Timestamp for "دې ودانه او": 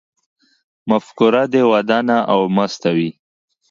1.53-2.39